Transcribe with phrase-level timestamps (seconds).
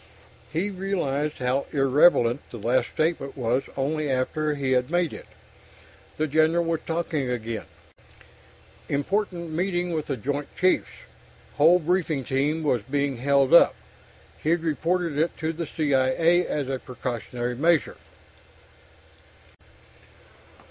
[0.51, 5.27] He realized how irrelevant the last statement was only after he had made it.
[6.17, 7.65] The General was talking again...
[8.89, 10.89] important meeting with the Joint Chiefs...
[11.57, 13.75] whole briefing team was being held up...
[14.41, 16.47] he'd reported it to the C.I.A.
[16.47, 17.97] as a precautionary measure....